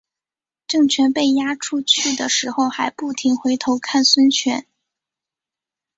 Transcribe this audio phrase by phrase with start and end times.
[0.65, 4.65] 郑泉被押出去的时候还不停回头看孙权。